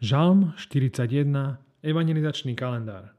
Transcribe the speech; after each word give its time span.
Žalm 0.00 0.56
41, 0.56 1.60
evangelizačný 1.84 2.56
kalendár. 2.56 3.12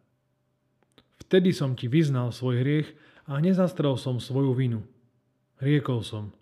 Vtedy 1.21 1.53
som 1.53 1.77
ti 1.77 1.85
vyznal 1.85 2.33
svoj 2.33 2.65
hriech 2.65 2.89
a 3.29 3.37
nezastrel 3.37 3.93
som 4.01 4.17
svoju 4.17 4.57
vinu. 4.57 4.81
Riekol 5.61 6.01
som, 6.01 6.33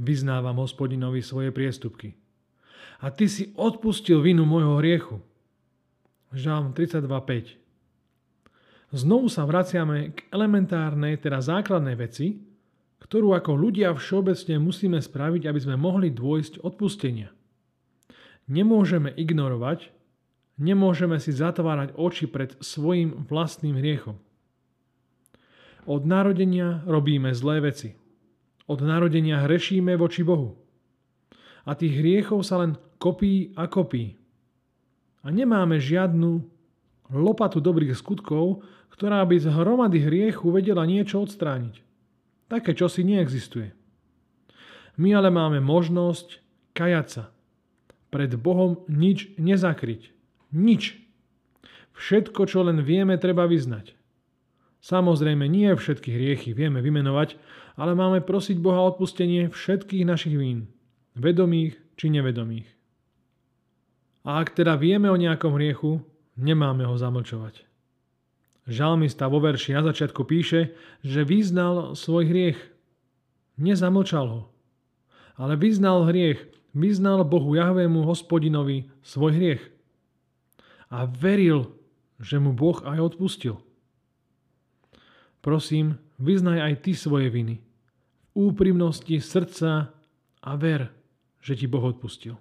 vyznávam 0.00 0.56
hospodinovi 0.64 1.20
svoje 1.20 1.52
priestupky. 1.52 2.16
A 3.04 3.12
ty 3.12 3.28
si 3.28 3.52
odpustil 3.52 4.24
vinu 4.24 4.48
môjho 4.48 4.80
hriechu. 4.80 5.20
Žalm 6.32 6.72
32.5 6.72 7.60
Znovu 8.96 9.28
sa 9.28 9.44
vraciame 9.44 10.16
k 10.16 10.24
elementárnej, 10.32 11.20
teda 11.20 11.36
základnej 11.44 12.00
veci, 12.00 12.32
ktorú 13.04 13.36
ako 13.36 13.60
ľudia 13.60 13.92
všeobecne 13.92 14.56
musíme 14.56 14.96
spraviť, 14.96 15.52
aby 15.52 15.60
sme 15.60 15.76
mohli 15.76 16.08
dôjsť 16.08 16.64
odpustenia 16.64 17.28
nemôžeme 18.50 19.14
ignorovať, 19.14 19.94
nemôžeme 20.58 21.16
si 21.22 21.30
zatvárať 21.30 21.94
oči 21.94 22.26
pred 22.26 22.58
svojim 22.58 23.24
vlastným 23.30 23.78
hriechom. 23.78 24.18
Od 25.86 26.02
narodenia 26.04 26.84
robíme 26.84 27.32
zlé 27.32 27.72
veci. 27.72 27.96
Od 28.68 28.82
narodenia 28.84 29.40
hrešíme 29.46 29.96
voči 29.96 30.26
Bohu. 30.26 30.58
A 31.64 31.72
tých 31.78 31.96
hriechov 31.96 32.44
sa 32.44 32.60
len 32.60 32.76
kopí 33.00 33.54
a 33.56 33.70
kopí. 33.70 34.18
A 35.24 35.32
nemáme 35.32 35.80
žiadnu 35.80 36.44
lopatu 37.10 37.58
dobrých 37.58 37.96
skutkov, 37.96 38.62
ktorá 38.92 39.24
by 39.24 39.36
z 39.40 39.48
hromady 39.48 39.98
hriechu 40.04 40.52
vedela 40.52 40.84
niečo 40.84 41.24
odstrániť. 41.24 41.80
Také 42.50 42.76
čosi 42.76 43.06
neexistuje. 43.06 43.72
My 45.00 45.16
ale 45.16 45.32
máme 45.32 45.64
možnosť 45.64 46.44
kajať 46.76 47.06
sa, 47.08 47.24
pred 48.10 48.34
Bohom 48.36 48.82
nič 48.90 49.32
nezakryť. 49.38 50.10
Nič. 50.50 50.98
Všetko, 51.94 52.46
čo 52.50 52.66
len 52.66 52.82
vieme, 52.82 53.14
treba 53.16 53.46
vyznať. 53.46 53.94
Samozrejme, 54.80 55.44
nie 55.46 55.70
všetky 55.76 56.08
hriechy 56.08 56.50
vieme 56.56 56.80
vymenovať, 56.80 57.36
ale 57.76 57.92
máme 57.92 58.24
prosiť 58.24 58.58
Boha 58.58 58.80
odpustenie 58.88 59.52
všetkých 59.52 60.04
našich 60.08 60.34
vín, 60.34 60.72
vedomých 61.14 61.76
či 62.00 62.08
nevedomých. 62.08 62.68
A 64.24 64.40
ak 64.40 64.56
teda 64.56 64.76
vieme 64.76 65.08
o 65.08 65.20
nejakom 65.20 65.56
hriechu, 65.56 66.00
nemáme 66.36 66.84
ho 66.84 66.96
zamlčovať. 66.96 67.64
Žalmista 68.68 69.28
vo 69.28 69.40
verši 69.40 69.76
na 69.76 69.82
začiatku 69.84 70.24
píše, 70.24 70.76
že 71.04 71.24
vyznal 71.24 71.96
svoj 71.96 72.28
hriech. 72.28 72.60
Nezamlčal 73.60 74.26
ho, 74.28 74.42
ale 75.36 75.56
vyznal 75.60 76.08
hriech 76.08 76.40
vyznal 76.74 77.26
Bohu 77.26 77.54
Jahvému 77.54 78.06
hospodinovi 78.06 78.90
svoj 79.02 79.32
hriech 79.36 79.62
a 80.90 81.06
veril, 81.06 81.70
že 82.20 82.36
mu 82.36 82.52
Boh 82.52 82.78
aj 82.82 83.14
odpustil. 83.14 83.56
Prosím, 85.40 85.96
vyznaj 86.20 86.58
aj 86.60 86.74
ty 86.84 86.92
svoje 86.92 87.32
viny 87.32 87.56
v 87.60 88.52
úprimnosti 88.52 89.16
srdca 89.18 89.90
a 90.40 90.52
ver, 90.56 90.92
že 91.40 91.56
ti 91.56 91.66
Boh 91.66 91.82
odpustil. 91.82 92.36